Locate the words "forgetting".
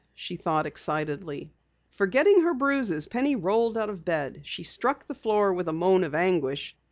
1.91-2.41